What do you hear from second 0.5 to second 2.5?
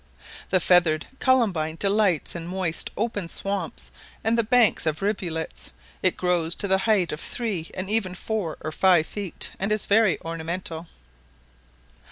feathered columbine delights in